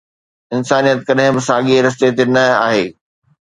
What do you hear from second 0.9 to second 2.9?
ڪڏهن به ساڳئي رستي تي نه آهي